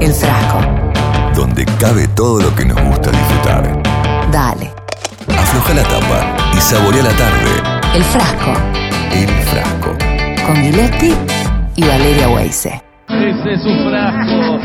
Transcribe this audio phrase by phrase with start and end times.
[0.00, 0.60] El frasco.
[1.34, 3.82] donde cabe todo lo que nos gusta disfrutar.
[4.30, 4.72] Dale.
[5.36, 7.50] Afloja la tapa y saborea la tarde.
[7.94, 8.52] El frasco.
[9.12, 9.96] El frasco.
[10.46, 11.14] Con Giletti
[11.76, 12.82] y Valeria Weise.
[13.24, 14.58] Ese es un frasco.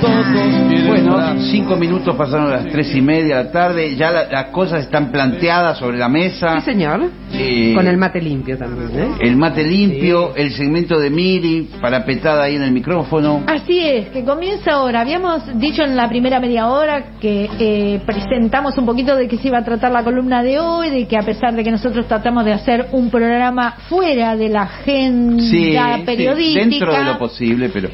[0.00, 1.40] Todos quieren Bueno, frasco.
[1.50, 5.10] cinco minutos pasaron las tres y media de la tarde, ya la- las cosas están
[5.12, 6.60] planteadas sobre la mesa.
[6.60, 7.10] Sí, señor.
[7.34, 9.08] Eh, Con el mate limpio también, ¿eh?
[9.20, 13.42] el mate limpio, el segmento de Miri, parapetada ahí en el micrófono.
[13.46, 15.02] Así es, que comienza ahora.
[15.02, 19.48] Habíamos dicho en la primera media hora que eh, presentamos un poquito de que se
[19.48, 22.46] iba a tratar la columna de hoy, de que a pesar de que nosotros tratamos
[22.46, 27.68] de hacer un programa fuera de la agenda Sí, periodística, sí, dentro de lo posible,
[27.68, 27.90] pero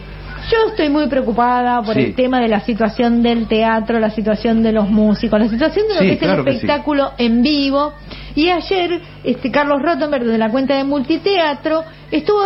[0.51, 2.01] yo estoy muy preocupada por Sí.
[2.03, 5.95] el tema de la situación del teatro, la situación de los músicos, la situación de
[5.95, 6.55] lo Sí, que es claro el sí.
[6.57, 7.93] espectáculo en vivo.
[8.35, 12.41] Y ayer, este Carlos Rottenberg, de la cuenta de Multiteatro, estuvo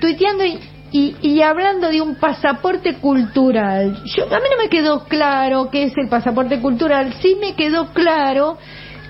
[0.00, 0.58] tuiteando y,
[0.92, 3.98] y- y hablando de un pasaporte cultural.
[4.04, 7.86] Yo, a mí no me quedó claro qué es el pasaporte cultural, sí me quedó
[7.94, 8.58] claro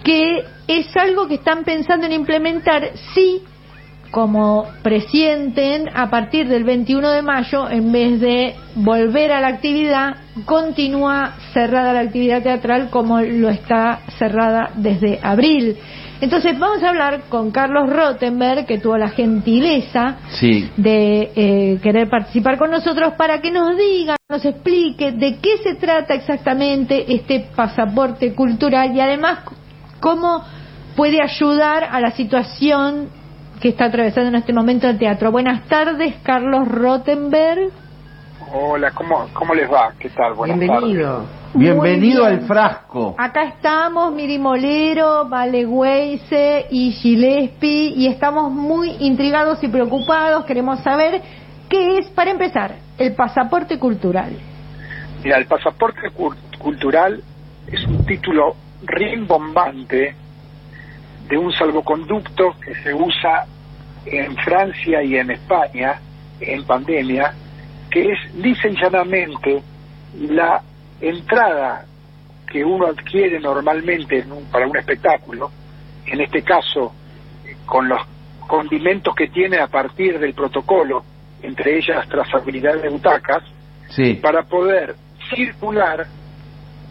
[0.05, 3.43] que es algo que están pensando en implementar si
[4.13, 10.17] como presienten a partir del 21 de mayo, en vez de volver a la actividad,
[10.45, 15.79] continúa cerrada la actividad teatral como lo está cerrada desde abril.
[16.21, 20.71] Entonces vamos a hablar con Carlos Rottenberg, que tuvo la gentileza sí.
[20.77, 25.75] de eh, querer participar con nosotros para que nos diga, nos explique de qué se
[25.77, 29.39] trata exactamente este pasaporte cultural y además
[30.01, 30.45] cómo
[30.95, 33.22] puede ayudar a la situación
[33.63, 35.31] que está atravesando en este momento el teatro.
[35.31, 37.71] Buenas tardes, Carlos Rottenberg.
[38.53, 39.93] Hola, ¿cómo, cómo les va?
[40.01, 40.35] ¿Qué tal?
[40.35, 41.25] Buenas Bienvenido.
[41.55, 42.41] Bienvenido Muy bien.
[42.43, 43.15] al frasco.
[43.17, 50.45] Acá estamos, Miri Molero, Vale Weise y Gillespie, y estamos muy intrigados y preocupados.
[50.45, 51.23] Queremos saber
[51.69, 54.31] qué es, para empezar, el pasaporte cultural.
[54.31, 55.23] tardes.
[55.23, 57.23] Mira, el pasaporte cul- cultural
[57.69, 60.17] es un título rimbombante
[61.29, 63.45] de un salvoconducto que se usa
[64.07, 66.01] en Francia y en España
[66.41, 67.33] en pandemia,
[67.91, 69.63] que es lisa y llanamente
[70.19, 70.61] la
[71.01, 71.85] entrada
[72.51, 75.51] que uno adquiere normalmente en un- para un espectáculo,
[76.07, 76.93] en este caso
[77.65, 78.01] con los
[78.47, 81.05] condimentos que tiene a partir del protocolo,
[81.43, 83.43] entre ellas trazabilidad de butacas,
[83.91, 84.15] Sí.
[84.15, 84.97] para poder
[85.35, 86.07] circular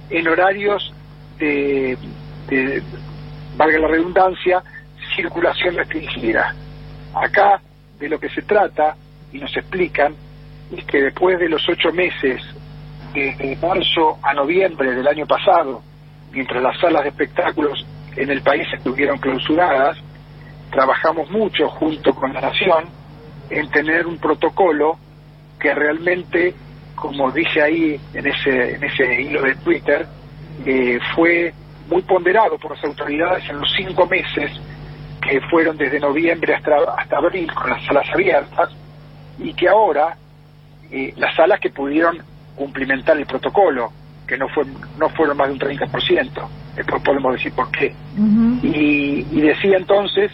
[0.10, 0.94] en horarios
[1.38, 1.98] de,
[2.48, 2.82] de,
[3.62, 4.64] valga la redundancia,
[5.16, 6.56] circulación restringida.
[7.14, 7.62] Acá
[8.00, 8.96] de lo que se trata,
[9.32, 10.16] y nos explican,
[10.76, 12.42] es que después de los ocho meses,
[13.14, 15.84] desde marzo a noviembre del año pasado,
[16.32, 17.86] mientras las salas de espectáculos
[18.16, 19.98] en el país estuvieron clausuradas,
[20.72, 22.86] trabajamos mucho junto con la Nación
[23.52, 24.98] en tener un protocolo
[25.60, 26.56] que realmente,
[26.96, 30.08] como dije ahí en ese, en ese hilo de Twitter,
[30.66, 31.54] eh, fue
[31.88, 34.52] muy ponderado por las autoridades en los cinco meses
[35.22, 38.70] que fueron desde noviembre hasta, hasta abril con las salas abiertas
[39.40, 40.18] y que ahora
[40.92, 42.18] eh, las salas que pudieron
[42.56, 43.92] cumplimentar el protocolo,
[44.28, 44.66] que no, fue,
[44.98, 47.94] no fueron más de un 30%, después podemos decir por qué.
[48.62, 50.32] Y, y decía entonces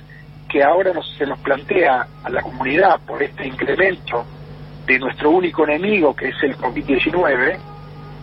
[0.50, 4.26] que ahora nos, se nos plantea a la comunidad por este incremento
[4.86, 7.58] de nuestro único enemigo, que es el COVID-19,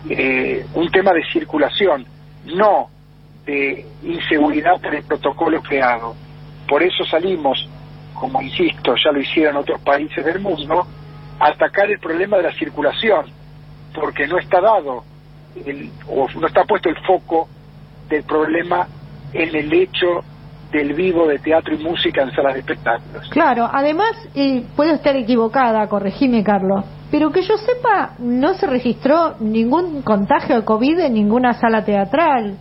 [0.09, 2.05] eh, un tema de circulación,
[2.45, 2.89] no
[3.45, 6.15] de inseguridad por el protocolo creado.
[6.67, 7.69] Por eso salimos,
[8.13, 10.87] como insisto, ya lo hicieron otros países del mundo,
[11.39, 13.25] a atacar el problema de la circulación,
[13.93, 15.03] porque no está dado,
[15.65, 17.47] el, o no está puesto el foco
[18.09, 18.87] del problema
[19.33, 20.23] en el hecho
[20.71, 23.29] del vivo de teatro y música en salas de espectáculos.
[23.29, 29.35] Claro, además, eh, puedo estar equivocada, corregime Carlos, pero que yo sepa, no se registró
[29.39, 32.57] ningún contagio de COVID en ninguna sala teatral.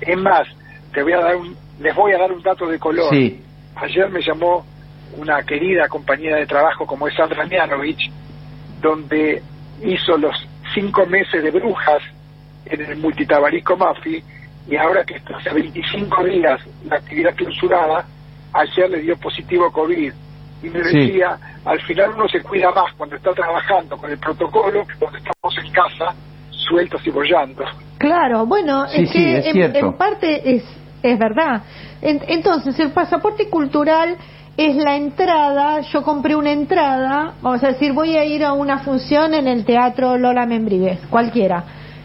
[0.00, 0.46] Es más,
[0.92, 3.12] te voy a dar un, les voy a dar un dato de color.
[3.12, 3.40] Sí.
[3.76, 4.64] Ayer me llamó
[5.16, 8.10] una querida compañera de trabajo como es Sandra Mianovich,
[8.80, 9.42] donde
[9.82, 10.34] hizo los
[10.74, 12.02] cinco meses de brujas
[12.66, 14.22] en el multitabarico Mafi,
[14.68, 18.04] y ahora que está hace 25 días la actividad clausurada,
[18.52, 20.12] ayer le dio positivo COVID.
[20.62, 20.98] Y me Sí.
[20.98, 25.18] decía, al final uno se cuida más cuando está trabajando con el protocolo que cuando
[25.18, 26.14] estamos en casa
[26.50, 27.64] sueltos y bollando.
[27.98, 29.78] Claro, bueno, Sí, es sí, que es en, cierto.
[29.78, 30.64] en parte es,
[31.02, 31.62] es verdad.
[32.00, 34.16] En- entonces, el pasaporte cultural
[34.56, 38.78] es la entrada, yo compré una entrada, vamos a decir, voy a ir a una
[38.80, 41.64] función en el Teatro Lola Membrives, cualquiera.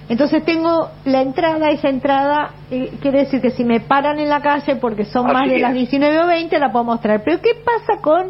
[0.10, 4.42] Entonces tengo la entrada, esa entrada eh, quiere decir que si me paran en la
[4.42, 5.62] calle porque son Así más de es.
[5.62, 7.24] las 19 o 20 la puedo mostrar.
[7.24, 8.28] Pero ¿qué pasa con,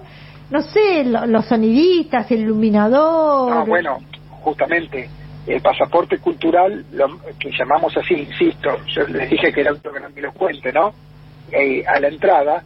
[0.52, 3.50] no sé, lo- los sonidistas, el iluminador?
[3.50, 3.98] No, bueno,
[4.42, 5.10] justamente
[5.48, 10.72] el pasaporte cultural, lo, que llamamos así, insisto, yo les dije que era un grandilocuente,
[10.72, 10.94] ¿no?
[11.52, 12.64] Eh, a la entrada,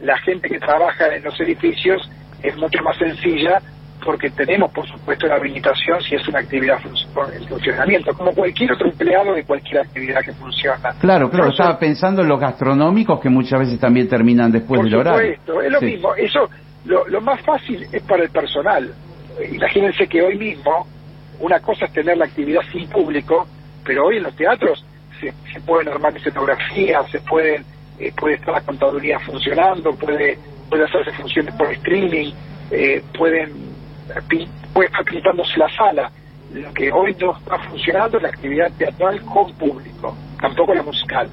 [0.00, 2.08] la gente que trabaja en los edificios
[2.42, 3.60] es mucho más sencilla
[4.04, 6.78] porque tenemos, por supuesto, la habilitación si es una actividad
[7.34, 10.94] en funcionamiento, como cualquier otro empleado de cualquier actividad que funciona.
[11.00, 14.94] Claro, claro, estaba pensando en los gastronómicos que muchas veces también terminan después por del
[15.00, 15.34] horario.
[15.34, 15.84] supuesto, es lo Sí.
[15.84, 16.14] mismo.
[16.14, 16.48] Eso,
[16.86, 18.90] lo, lo más fácil es para el personal.
[19.52, 20.86] Imagínense que hoy mismo
[21.40, 23.46] una cosa es tener la actividad sin público,
[23.84, 24.84] pero hoy en los teatros
[25.20, 27.64] se, se pueden armar escenografías, se pueden
[28.00, 30.38] eh, puede estar la contaduría funcionando, puede
[30.70, 32.32] puede hacerse funciones por streaming,
[32.70, 33.50] eh, pueden
[34.08, 36.10] eh, puede estar pintándose la sala.
[36.54, 41.28] Lo que hoy no está funcionando es la actividad teatral con público, tampoco la musical.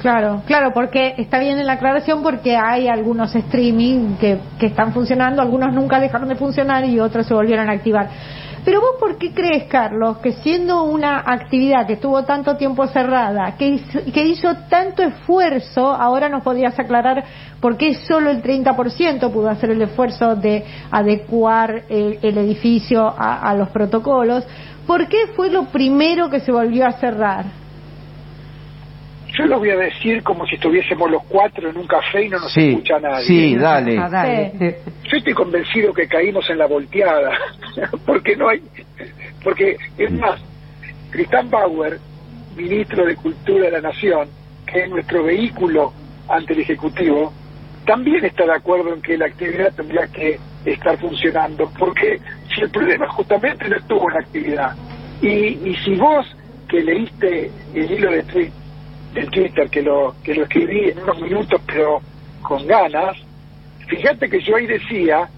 [0.00, 4.92] Claro, claro, porque está bien en la aclaración porque hay algunos streaming que, que están
[4.92, 8.08] funcionando, algunos nunca dejaron de funcionar y otros se volvieron a activar.
[8.68, 13.56] Pero vos, ¿por qué crees, Carlos, que siendo una actividad que estuvo tanto tiempo cerrada,
[13.56, 17.24] que hizo, que hizo tanto esfuerzo, ahora nos podrías aclarar
[17.62, 23.54] por qué solo el 30% pudo hacer el esfuerzo de adecuar el, edificio a, a
[23.54, 24.44] los protocolos?
[24.86, 27.46] ¿Por qué fue lo primero que se volvió a cerrar?
[29.38, 32.40] Yo lo voy a decir como si estuviésemos los cuatro en un café y no
[32.40, 33.24] nos Sí, escucha nadie.
[33.24, 33.96] sí, dale.
[33.96, 34.52] Ah, dale.
[34.58, 34.90] Sí.
[35.10, 37.30] Yo estoy convencido que caímos en la volteada,
[38.06, 38.60] porque no hay,
[39.44, 40.40] porque es más,
[41.10, 41.98] Cristán Bauer,
[42.56, 44.28] ministro de Cultura de la Nación,
[44.66, 45.92] que es nuestro vehículo
[46.28, 47.32] ante el Ejecutivo,
[47.86, 52.18] también está de acuerdo en que la actividad tendría que estar funcionando, porque
[52.54, 54.76] si el problema justamente no estuvo en la actividad,
[55.22, 56.26] y, y si vos
[56.68, 58.22] que leíste el hilo de
[59.12, 62.00] del Twitter, que lo, que lo escribí en unos minutos, pero
[62.42, 63.16] con ganas,
[63.88, 65.28] Fíjate que yo ahí decía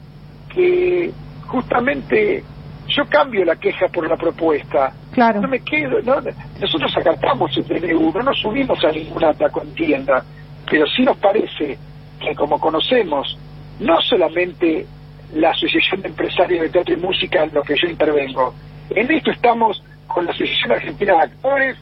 [0.53, 1.13] que
[1.47, 2.43] justamente
[2.89, 4.93] yo cambio la queja por la propuesta.
[5.13, 5.41] Claro.
[5.41, 6.17] No me quedo, no,
[6.61, 10.25] nosotros acatamos el PNU, no nos subimos a ninguna alta contienda,
[10.69, 11.79] pero sí nos parece
[12.21, 13.39] que como conocemos
[13.79, 14.87] no solamente
[15.35, 18.53] la Asociación de Empresarios de Teatro y Música en lo que yo intervengo,
[18.91, 21.77] en esto estamos con la Asociación Argentina de Actores,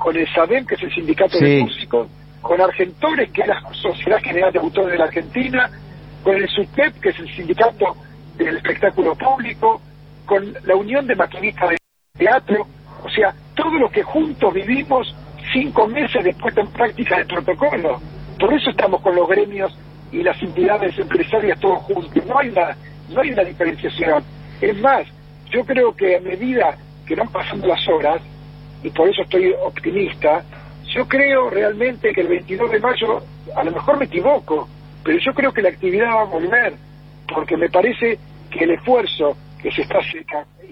[0.00, 1.44] con el SADEM, que es el Sindicato Sí.
[1.44, 2.08] de Músicos,
[2.40, 5.70] con Argentores, que es la Sociedad General de Autores de la Argentina,
[6.24, 7.94] con el SUTEP, que es el Sindicato
[8.36, 9.80] del Espectáculo Público,
[10.24, 11.76] con la Unión de Maquinistas de
[12.16, 12.66] Teatro,
[13.04, 15.14] o sea, todo lo que juntos vivimos
[15.52, 18.00] cinco meses de puesta en práctica del protocolo.
[18.38, 19.76] Por eso estamos con los gremios
[20.10, 22.24] y las entidades empresarias todos juntos.
[22.26, 22.74] No hay una,
[23.10, 24.24] no hay una diferenciación.
[24.62, 25.06] Es más,
[25.50, 28.22] yo creo que a medida que van pasando las horas,
[28.82, 30.44] y por eso estoy optimista,
[30.94, 33.22] yo creo realmente que el 22 de mayo,
[33.54, 34.68] a lo mejor me equivoco,
[35.04, 36.74] pero yo creo que la actividad va a volver,
[37.32, 38.18] porque me parece
[38.50, 40.00] que el esfuerzo que se está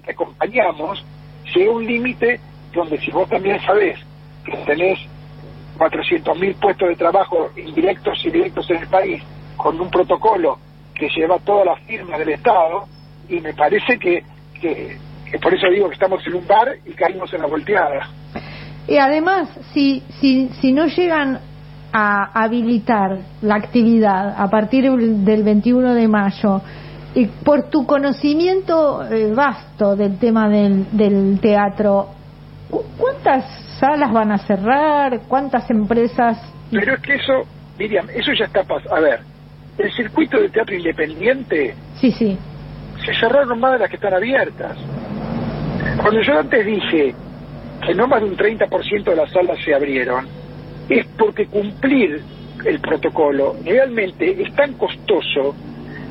[0.04, 1.04] que acompañamos
[1.54, 2.40] llega un límite
[2.72, 3.98] donde si vos también sabés
[4.44, 4.98] que tenés
[5.78, 9.22] 400.000 puestos de trabajo indirectos y directos en el país
[9.56, 10.58] con un protocolo
[10.94, 12.86] que lleva todas las firmas del Estado
[13.28, 14.24] y me parece que,
[14.60, 14.96] que
[15.42, 18.08] por eso digo que estamos en un bar y caímos en la volteada.
[18.86, 21.40] Y además, si, si, si no llegan
[21.92, 26.62] a habilitar la actividad a partir del 21 de mayo,
[27.14, 32.10] y por tu conocimiento eh, vasto del tema del, del teatro,
[32.70, 33.44] ¿cu- ¿cuántas
[33.80, 35.20] salas van a cerrar?
[35.26, 36.38] ¿Cuántas empresas?
[36.70, 37.32] Pero es que eso,
[37.78, 38.94] Miriam, eso ya está pasando.
[38.94, 39.20] A ver,
[39.78, 42.38] el circuito de teatro independiente Sí, sí.
[43.04, 44.76] se cerraron más de las que están abiertas.
[45.96, 47.14] Cuando yo antes dije
[47.86, 50.26] que no más de un 30% de las salas se abrieron,
[50.88, 52.22] es porque cumplir
[52.64, 55.54] el protocolo realmente es tan costoso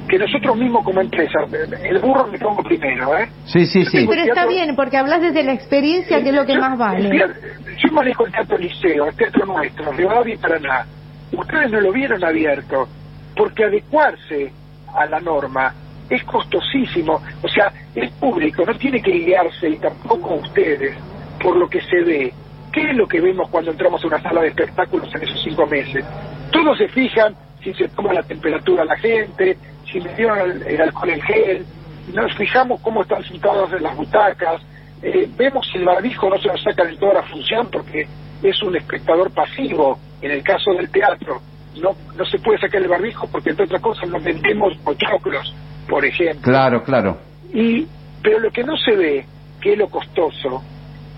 [0.07, 1.39] que nosotros mismos como empresa,
[1.83, 3.29] el burro me pongo primero, ¿eh?
[3.45, 4.05] Sí, sí, sí.
[4.07, 6.77] Pero está teatro- bien, porque hablas desde la experiencia, que es lo que yo- más
[6.77, 7.09] vale.
[7.09, 7.35] teatro-
[7.77, 10.85] Yo manejo el teatro liceo, el teatro nuestro, Rivadavia y Paraná.
[11.33, 12.87] Ustedes no lo vieron abierto,
[13.35, 14.51] porque adecuarse
[14.95, 15.73] a la norma
[16.09, 17.21] es costosísimo.
[17.41, 20.97] O sea, el público no tiene que guiarse, y tampoco ustedes,
[21.41, 22.33] por lo que se ve.
[22.71, 25.65] ¿Qué es lo que vemos cuando entramos a una sala de espectáculos en esos cinco
[25.65, 26.05] meses?
[26.51, 29.57] Todos se fijan si se toma la temperatura a la gente,
[29.91, 31.65] si me dieron el, alcohol en gel,
[32.13, 34.61] nos fijamos cómo están sentados en las butacas,
[35.01, 38.07] eh, vemos si el barbijo no se lo saca de toda la función porque
[38.41, 39.99] es un espectador pasivo.
[40.21, 41.41] En el caso del teatro,
[41.81, 45.53] no, no se puede sacar el barbijo porque, entre otras cosas, nos vendemos pochoclos,
[45.87, 46.41] por ejemplo.
[46.41, 47.17] Claro, claro.
[47.53, 47.87] Y,
[48.21, 49.25] pero lo que no se ve,
[49.61, 50.63] que es lo costoso,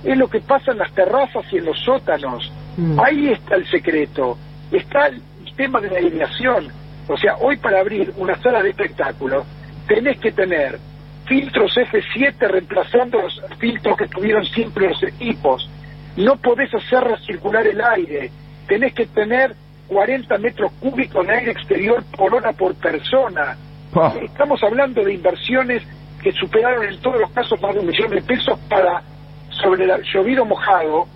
[0.04, 2.52] es lo que pasa en las terrazas y en los sótanos.
[2.78, 3.00] Mm.
[3.00, 4.38] Ahí está el secreto.
[4.72, 5.22] Está el
[5.56, 6.68] tema de la iluminación.
[7.08, 9.44] O sea, hoy para abrir una sala de espectáculo
[9.88, 10.80] tenés que tener
[11.26, 15.70] filtros F7 reemplazando los filtros que tuvieron siempre los equipos.
[16.16, 18.32] No podés hacer recircular el aire.
[18.68, 19.56] Tenés que tener
[19.88, 23.58] 40 metros cúbicos de aire exterior por hora por persona.
[23.94, 24.14] Oh.
[24.22, 25.84] Estamos hablando de inversiones
[26.22, 29.02] que superaron en todos los casos más de un millón de pesos para
[29.50, 31.08] sobre el llovido mojado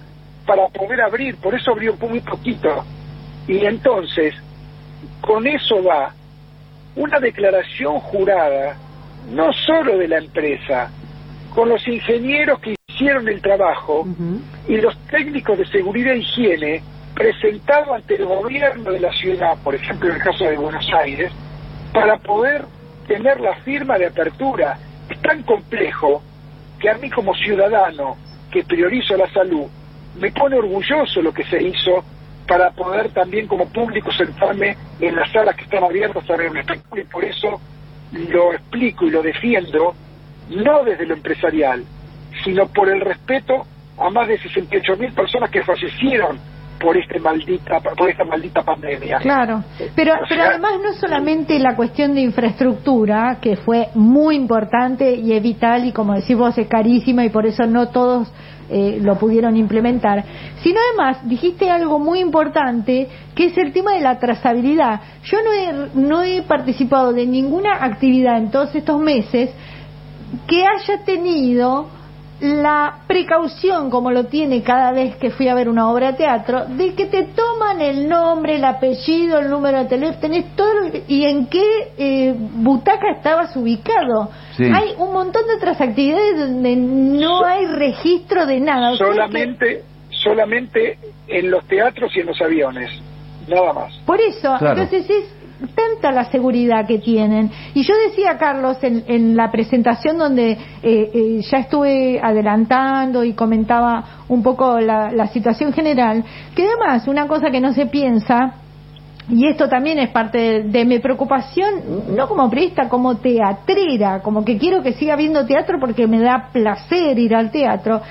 [0.45, 2.83] para poder abrir, por eso abrió muy poquito.
[3.47, 4.33] Y entonces,
[5.21, 6.13] con eso va
[6.95, 8.77] una declaración jurada,
[9.31, 10.91] no solo de la empresa,
[11.53, 14.05] con los ingenieros que hicieron el trabajo
[14.67, 19.75] y los técnicos de seguridad e higiene presentado ante el gobierno de la ciudad, por
[19.75, 21.31] ejemplo en el caso de Buenos Aires,
[21.93, 22.65] para poder
[23.07, 24.77] tener la firma de apertura.
[25.09, 26.21] Es tan complejo
[26.79, 28.17] que a mí como ciudadano
[28.51, 29.67] que priorizo la salud,
[30.19, 32.03] me pone orgulloso lo que se hizo
[32.47, 36.57] para poder también como público sentarme en las salas que están abiertas a ver un
[36.57, 37.61] espectáculo y por eso
[38.11, 39.95] lo explico y lo defiendo
[40.49, 41.83] no desde lo empresarial,
[42.43, 43.65] sino por el respeto
[43.97, 46.37] a más de 68 mil personas que fallecieron
[46.83, 49.19] por este maldita por esta maldita pandemia.
[49.19, 49.63] Claro,
[49.95, 55.31] pero, O pero además no solamente la cuestión de infraestructura, que fue muy importante y
[55.31, 58.29] es vital y como decís vos es carísima y por eso no todos
[58.69, 60.25] eh, lo pudieron implementar,
[60.61, 64.99] sino además dijiste algo muy importante que es el tema de la trazabilidad.
[65.23, 69.51] Yo no he, no he participado de ninguna actividad en todos estos meses
[70.47, 71.87] que haya tenido
[72.43, 76.65] la precaución, como lo tiene cada vez que fui a ver una obra de teatro,
[76.65, 80.91] de que te toman el nombre, el apellido, el número de teléfono, tenés todo lo
[80.91, 81.63] que- y en qué
[81.97, 84.29] eh, butaca estabas ubicado.
[84.57, 84.65] Sí.
[84.65, 88.91] Hay un montón de otras actividades donde no hay registro de nada.
[88.91, 92.89] Que- solamente solamente en los teatros y en los aviones,
[93.47, 93.93] nada más.
[94.05, 94.81] Por eso, Claro.
[94.81, 95.25] entonces es
[95.67, 97.51] tanta la seguridad que tienen.
[97.73, 103.33] Y yo decía, Carlos, en, en la presentación donde eh, eh, ya estuve adelantando y
[103.33, 106.23] comentaba un poco la, situación general,
[106.55, 108.55] que además una cosa que no se piensa,
[109.29, 114.43] y esto también es parte de, de mi preocupación, no como periodista, como teatrera, como
[114.43, 118.01] que quiero que siga viendo teatro porque me da placer ir al teatro,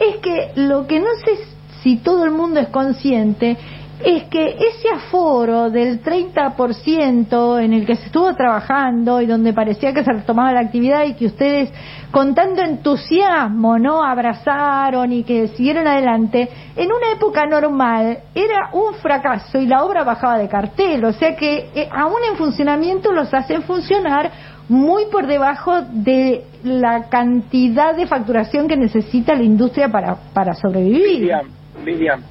[0.00, 1.44] es que lo que no sé
[1.82, 3.56] si todo el mundo es consciente
[4.04, 9.92] es que ese aforo del 30% en el que se estuvo trabajando y donde parecía
[9.92, 11.70] que se retomaba la actividad y que ustedes
[12.10, 18.94] con tanto entusiasmo no abrazaron y que siguieron adelante, en una época normal era un
[18.94, 23.32] fracaso y la obra bajaba de cartel, o sea que eh, aún en funcionamiento los
[23.32, 24.30] hacen funcionar
[24.68, 31.20] muy por debajo de la cantidad de facturación que necesita la industria para, para sobrevivir.
[31.20, 31.46] Miriam,
[31.84, 32.22] Miriam,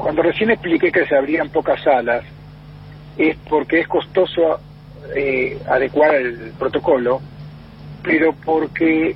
[0.00, 2.24] cuando recién expliqué que se abrían pocas salas,
[3.18, 4.58] es porque es costoso
[5.14, 7.20] eh, adecuar el protocolo,
[8.02, 9.14] pero porque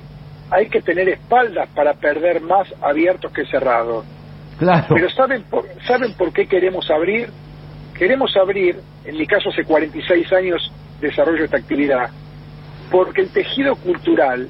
[0.51, 4.05] hay que tener espaldas para perder más abiertos que cerrados.
[4.59, 4.85] Claro.
[4.89, 7.29] Pero ¿saben por, ¿saben por qué queremos abrir?
[7.97, 12.09] Queremos abrir, en mi caso hace 46 años desarrollo esta actividad,
[12.91, 14.47] porque el tejido cultural,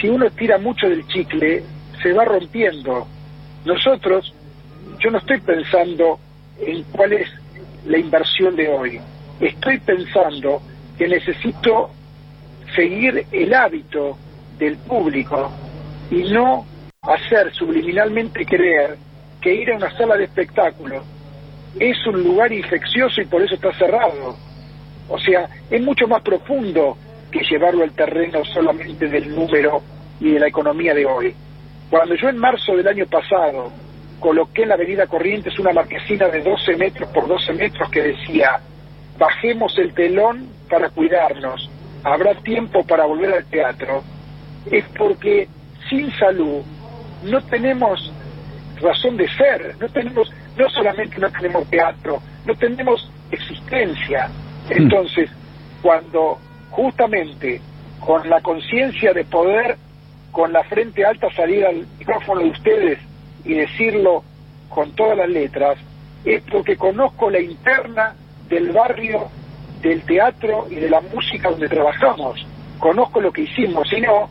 [0.00, 1.62] si uno tira mucho del chicle,
[2.02, 3.06] se va rompiendo.
[3.64, 4.34] Nosotros,
[5.02, 6.18] yo no estoy pensando
[6.60, 7.28] en cuál es
[7.86, 9.00] la inversión de hoy,
[9.40, 10.62] estoy pensando
[10.96, 11.90] que necesito
[12.76, 14.16] seguir el hábito
[14.58, 15.50] del público
[16.10, 16.66] y no
[17.02, 18.96] hacer subliminalmente creer
[19.40, 21.02] que ir a una sala de espectáculo
[21.80, 24.36] es un lugar infeccioso y por eso está cerrado.
[25.08, 26.96] O sea, es mucho más profundo
[27.30, 29.82] que llevarlo al terreno solamente del número
[30.20, 31.34] y de la economía de hoy.
[31.90, 33.72] Cuando yo en marzo del año pasado
[34.22, 38.60] coloqué en la avenida Corrientes una marquesina de 12 metros por 12 metros que decía,
[39.18, 41.68] bajemos el telón para cuidarnos,
[42.04, 44.02] habrá tiempo para volver al teatro,
[44.70, 45.48] es porque
[45.90, 46.62] sin salud
[47.24, 48.12] no tenemos
[48.80, 54.30] razón de ser, no tenemos, no solamente no tenemos teatro, no tenemos existencia.
[54.70, 55.30] Entonces,
[55.82, 56.38] cuando
[56.70, 57.60] justamente
[57.98, 59.76] con la conciencia de poder,
[60.30, 63.11] con la frente alta salir al micrófono de ustedes
[63.44, 64.22] y decirlo
[64.68, 65.78] con todas las letras,
[66.24, 68.14] es porque conozco la interna
[68.48, 69.28] del barrio,
[69.80, 72.46] del teatro y de la música donde trabajamos.
[72.78, 74.28] Conozco lo que hicimos, si no,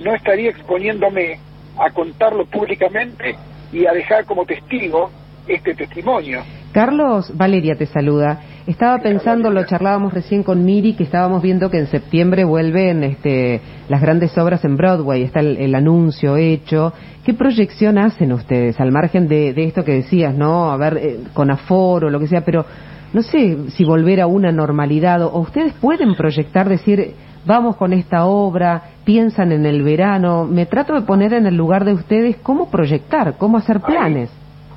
[0.00, 1.38] no estaría exponiéndome
[1.78, 3.36] a contarlo públicamente
[3.72, 5.10] y a dejar como testigo
[5.46, 6.42] este testimonio.
[6.72, 8.40] Carlos, Valeria te saluda.
[8.66, 13.60] Estaba pensando, lo charlábamos recién con Miri, que estábamos viendo que en septiembre vuelven este,
[13.88, 16.94] las grandes obras en Broadway, está el, el anuncio hecho.
[17.24, 20.72] ¿Qué proyección hacen ustedes, al margen de, de esto que decías, no?
[20.72, 22.64] A ver, eh, con aforo, lo que sea, pero
[23.12, 27.14] no sé si volver a una normalidad, o ustedes pueden proyectar, decir,
[27.44, 30.46] vamos con esta obra, piensan en el verano.
[30.46, 34.30] Me trato de poner en el lugar de ustedes cómo proyectar, cómo hacer planes.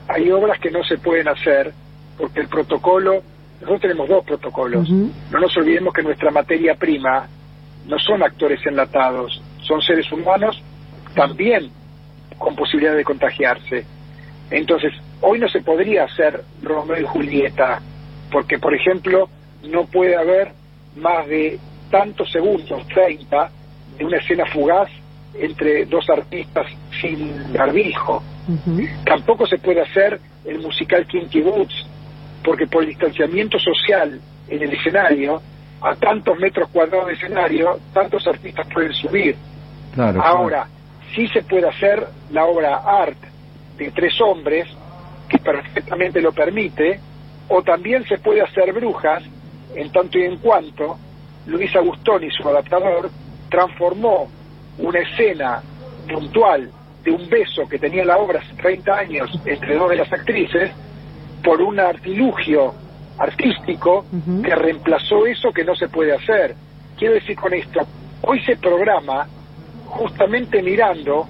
[0.10, 1.72] Hay obras que no se pueden hacer
[2.18, 3.22] porque el protocolo,
[3.56, 4.90] nosotros tenemos dos protocolos.
[4.90, 7.28] No nos olvidemos que nuestra materia prima
[7.88, 10.62] no son actores enlatados, son seres humanos
[11.16, 11.70] también
[12.38, 13.86] con posibilidad de contagiarse.
[14.52, 17.82] Entonces, hoy no se podría hacer Romeo y Julieta,
[18.32, 19.30] porque, por ejemplo,
[19.64, 20.52] no puede haber
[20.96, 23.50] más de tantos segundos, 30,
[23.98, 24.90] de una escena fugaz
[25.34, 26.68] entre dos artistas
[27.02, 28.24] sin barbijo.
[29.06, 31.88] Tampoco se puede hacer el musical Kinky Boots,
[32.46, 35.42] porque por el distanciamiento social en el escenario,
[35.82, 39.36] a tantos metros cuadrados de escenario, tantos artistas pueden subir.
[39.94, 40.68] Claro, Ahora,
[41.16, 43.18] sí se puede hacer la obra art
[43.78, 44.68] de tres hombres,
[45.28, 47.00] que perfectamente lo permite,
[47.50, 49.24] o también se puede hacer brujas,
[49.76, 50.98] en tanto y en cuanto
[51.48, 53.10] Luis Agustón y su adaptador
[53.50, 54.30] transformó
[54.78, 55.62] una escena
[56.08, 56.70] puntual
[57.04, 60.72] de un beso que tenía la obra hace 30 años entre dos de las actrices
[61.46, 62.74] por un artilugio
[63.20, 64.06] artístico
[64.44, 66.56] que reemplazó eso que no se puede hacer.
[66.98, 67.80] Quiero decir con esto,
[68.24, 69.28] hoy se programa
[69.86, 71.28] justamente mirando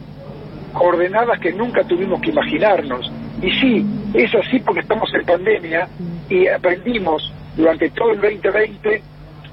[0.74, 3.12] coordenadas que nunca tuvimos que imaginarnos.
[3.42, 5.88] Y sí, es así porque estamos en pandemia
[6.30, 9.02] y aprendimos durante todo el 2020,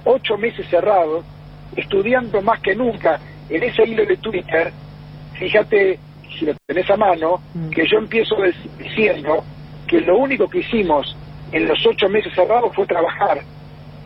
[0.05, 1.25] ocho meses cerrados,
[1.77, 3.19] estudiando más que nunca
[3.51, 4.73] en ese hilo de Twitter.
[5.35, 5.99] Fíjate,
[6.39, 7.71] si lo tenés a mano, Mm.
[7.71, 8.37] que yo empiezo
[8.79, 9.45] diciendo
[9.93, 11.15] que lo único que hicimos
[11.53, 13.43] en los ocho meses cerrados fue trabajar,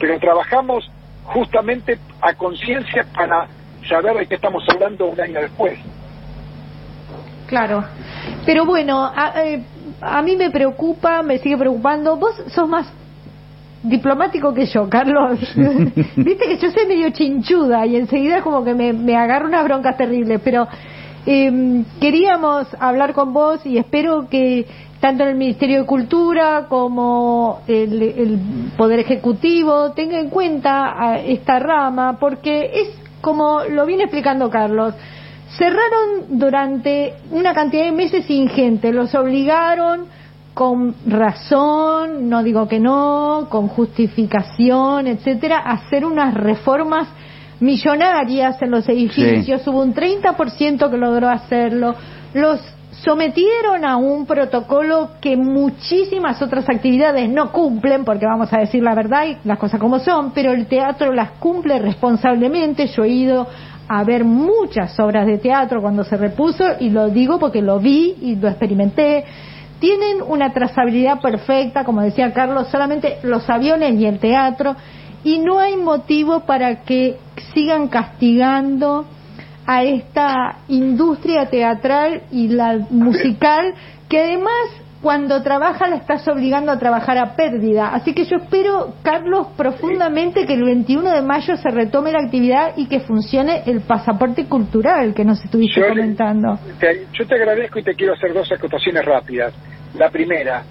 [0.00, 0.90] pero trabajamos
[1.26, 3.46] justamente a conciencia para
[3.88, 5.78] saber de qué estamos hablando un año después.
[7.46, 7.84] Claro.
[8.44, 9.62] Pero bueno, a, eh,
[10.00, 12.16] a mí me preocupa, me sigue preocupando.
[12.16, 12.92] Vos sos más
[13.84, 15.38] diplomático que yo, Carlos.
[16.16, 19.96] Viste que yo soy medio chinchuda y enseguida como que me, me agarro unas broncas
[19.96, 20.66] terribles, pero
[21.26, 24.66] eh, queríamos hablar con vos y espero que
[25.00, 28.38] tanto el Ministerio de Cultura como el, el
[28.76, 32.88] Poder Ejecutivo tenga en cuenta a esta rama, porque es
[33.20, 34.94] como lo viene explicando Carlos.
[35.58, 40.06] Cerraron durante una cantidad de meses ingente, los obligaron
[40.54, 47.08] con razón, no digo que no, con justificación, etcétera, a hacer unas reformas
[47.60, 49.66] millonarias en los edificios.
[49.66, 51.94] Hubo un 30% que logró hacerlo.
[52.34, 52.60] Los
[53.04, 58.94] sometieron a un protocolo que muchísimas otras actividades no cumplen, porque vamos a decir la
[58.94, 62.86] verdad y las cosas como son, pero el teatro las cumple responsablemente.
[62.86, 63.46] Yo he ido
[63.88, 68.16] a ver muchas obras de teatro cuando se repuso y lo digo porque lo vi
[68.20, 69.24] y lo experimenté.
[69.78, 74.74] Tienen una trazabilidad perfecta, como decía Carlos, solamente los aviones y el teatro,
[75.26, 77.16] y no hay motivo para que
[77.52, 79.04] sigan castigando
[79.66, 83.74] a esta industria teatral y la musical,
[84.08, 84.52] que además
[85.02, 87.88] cuando trabaja la estás obligando a trabajar a pérdida.
[87.88, 92.74] Así que yo espero, Carlos, profundamente que el 21 de mayo se retome la actividad
[92.76, 96.56] y que funcione el pasaporte cultural que nos estuviste Yo le- comentando.
[96.78, 99.52] Te- yo te agradezco y te quiero hacer dos acotaciones rápidas.
[99.98, 100.62] La primera,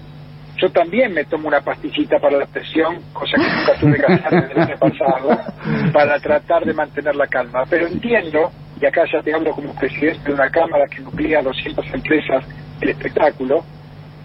[0.56, 4.30] yo también me tomo una pastillita para la presión, cosa que nunca tuve que hacer
[4.30, 5.38] desde el año pasado,
[5.92, 7.64] para tratar de mantener la calma.
[7.68, 11.84] Pero entiendo, y acá ya te hablo como presidente de una cámara que nuclea 200
[11.92, 12.44] empresas
[12.80, 13.64] del espectáculo,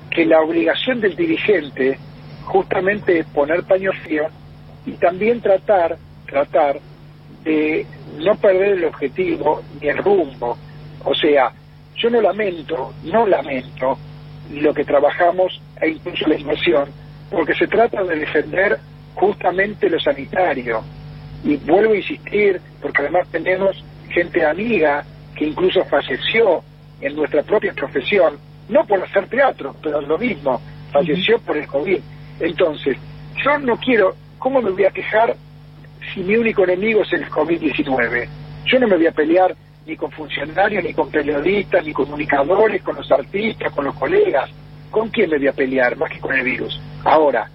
[0.10, 1.98] que la obligación del dirigente
[2.46, 4.28] justamente es poner paño frío
[4.86, 6.80] y también tratar, tratar
[7.44, 7.86] de
[8.20, 10.58] no perder el objetivo ni el rumbo.
[11.04, 11.52] O sea,
[11.96, 13.98] yo no lamento, no lamento
[14.52, 16.90] lo que trabajamos e incluso la inversión,
[17.30, 18.80] porque se trata de defender
[19.16, 20.84] justamente lo sanitario.
[21.44, 25.04] Y vuelvo a insistir, porque además tenemos gente amiga
[25.36, 26.64] que incluso falleció
[27.02, 28.38] en nuestra propia profesión,
[28.70, 32.00] no por hacer teatro, pero lo mismo, falleció por el COVID.
[32.40, 32.98] Entonces,
[33.44, 35.36] yo no quiero, ¿cómo me voy a quejar
[36.14, 38.28] si mi único enemigo es el COVID-19?
[38.66, 42.96] Yo no me voy a pelear ni con funcionarios, ni con periodistas, ni comunicadores, con
[42.96, 44.50] los artistas, con los colegas.
[44.92, 46.80] ¿Con quién me voy a pelear más que con el virus?
[47.06, 47.50] Ahora,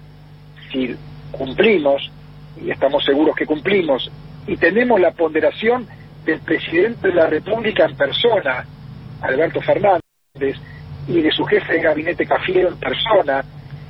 [0.71, 0.95] si
[1.31, 2.11] cumplimos,
[2.59, 4.11] y estamos seguros que cumplimos,
[4.47, 5.87] y tenemos la ponderación
[6.25, 8.65] del presidente de la República en persona,
[9.21, 10.01] Alberto Fernández,
[11.07, 13.45] y de su jefe de gabinete Cafiero en persona,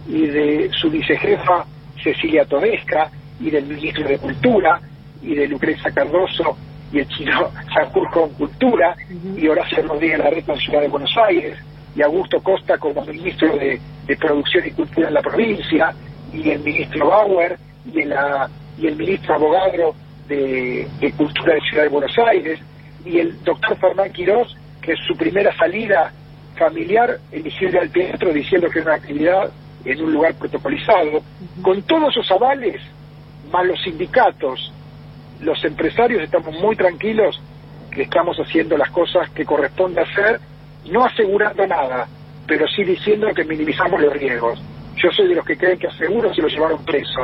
[0.08, 1.66] y de su vicejefa
[2.04, 4.82] Cecilia Todesca, y del ministro de Cultura,
[5.22, 6.58] y de Lucrecia Cardoso
[6.92, 8.96] y el chino Sanjurjo en Cultura,
[9.36, 11.58] y Horacio Rodríguez Larreta en Ciudad de Buenos Aires,
[11.98, 15.94] y Augusto Costa como ministro de, de Producción y Cultura en la provincia,
[16.32, 17.58] y el ministro Bauer,
[17.92, 19.96] y, la, y el ministro Abogadro
[20.28, 22.60] de, de Cultura de Ciudad de Buenos Aires,
[23.04, 26.14] y el doctor Fernán Quirós, que es su primera salida
[26.56, 29.52] familiar, eligió ir al teatro diciendo que era una actividad
[29.84, 31.24] en un lugar protocolizado.
[31.64, 32.80] Con todos esos avales,
[33.52, 34.72] más los sindicatos,
[35.40, 37.42] los empresarios estamos muy tranquilos
[37.90, 40.40] que estamos haciendo las cosas que corresponde hacer,
[40.86, 42.08] no asegurando nada,
[42.48, 44.60] pero sí diciendo que minimizamos los riesgos.
[44.96, 47.22] Yo soy de los que creen que a seguros se lo llevaron preso.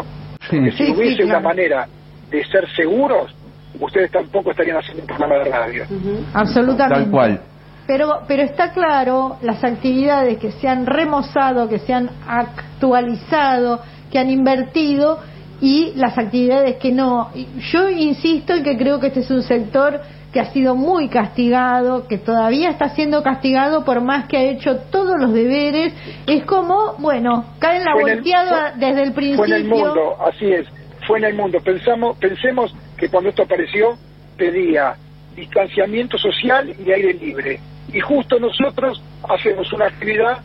[0.49, 1.87] Porque si Sí, hubiese sí, una manera
[2.29, 3.33] de ser seguros,
[3.79, 5.85] ustedes tampoco estarían haciendo un programa de radio.
[6.33, 7.03] Absolutamente.
[7.03, 7.41] Tal cual.
[7.87, 14.19] Pero, pero está claro las actividades que se han remozado, que se han actualizado, que
[14.19, 15.19] han invertido
[15.59, 17.29] y las actividades que no.
[17.33, 19.99] Y Yo insisto en que creo que este es un sector
[20.33, 24.77] que ha sido muy castigado, que todavía está siendo castigado por más que ha hecho
[24.91, 25.93] todos los deberes.
[26.25, 29.45] Es como, bueno, cae en la Fue en el- volteada fue- desde el principio.
[29.45, 30.67] Fue en el mundo, así es,
[31.07, 31.59] fue en el mundo.
[31.63, 33.95] Pensamos, pensemos que cuando esto apareció
[34.35, 34.95] pedía
[35.35, 37.59] distanciamiento social y aire libre.
[37.91, 40.39] Y justo nosotros hacemos una actividad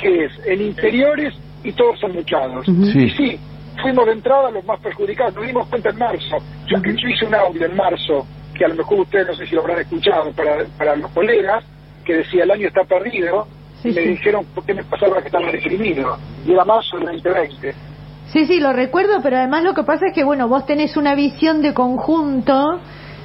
[0.00, 2.64] que es en interiores y todos son muchados.
[2.66, 2.98] Sí.
[3.04, 3.38] Y sí,
[3.82, 6.36] fuimos de entrada los más perjudicados, nos dimos cuenta en marzo.
[6.66, 9.46] Yo, que yo hice un audio en marzo, que a lo mejor ustedes no sé
[9.46, 11.64] si lo habrán escuchado para, para los colegas,
[12.04, 13.46] que decía el año está perdido,
[13.82, 14.08] Sí, y me sí.
[14.08, 16.16] dijeron por qué me pasaba que estaba deprimido.
[16.46, 17.74] Y era marzo del 2020.
[18.32, 21.14] Sí, sí, lo recuerdo, pero además lo que pasa es que, bueno, vos tenés una
[21.14, 22.80] visión de conjunto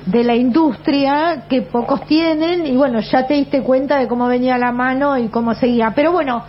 [0.06, 4.58] de la industria que pocos tienen y, bueno, ya te diste cuenta de cómo venía
[4.58, 5.94] la mano y cómo seguía.
[5.96, 6.44] Pero bueno,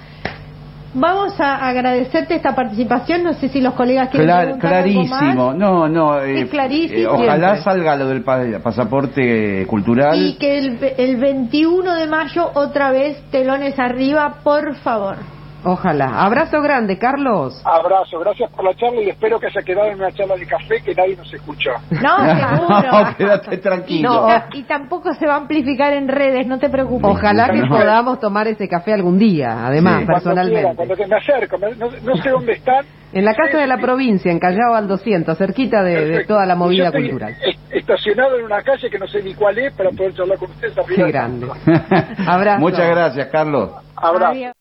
[0.95, 3.23] vamos a agradecerte esta participación.
[3.25, 5.47] No sé si los colegas quieren Clar- preguntar algo clarísimo.
[5.47, 5.57] más.
[5.57, 6.21] No, no.
[6.21, 6.99] Es clarísimo.
[7.01, 7.63] eh, ojalá Siempre.
[7.65, 10.19] salga lo del pa- pasaporte cultural.
[10.21, 15.17] Y que el, el 21 de mayo otra vez telones arriba, por favor.
[15.65, 16.23] Ojalá.
[16.25, 17.61] Abrazo grande, Carlos.
[17.65, 20.83] Abrazo, gracias por la charla y espero que haya quedado en una charla de café
[20.83, 21.71] que nadie nos escuchó.
[21.91, 22.19] No,
[22.57, 23.15] seguro.
[23.19, 24.25] Quédate tranquilo.
[24.27, 27.11] Y, ta- y tampoco se va a amplificar en redes, no te preocupes.
[27.11, 27.69] Ojalá que No.
[27.69, 30.07] podamos tomar ese café algún día, además, Sí.
[30.07, 30.77] Cuando personalmente.
[30.77, 32.85] cuando me acerco, me- no, no sé dónde están.
[33.13, 36.87] En la casa de la provincia, en Callao al 200, cerquita de, toda la movida
[36.87, 37.35] estoy cultural.
[37.45, 40.51] est- Estacionado en una calle que no sé ni cuál es para poder charlar con
[40.51, 40.75] ustedes.
[40.89, 41.47] Qué grande.
[42.27, 42.61] Abrazo.
[42.61, 43.71] Muchas gracias, Carlos.
[43.97, 44.27] Abrazo.
[44.33, 44.53] Adiós.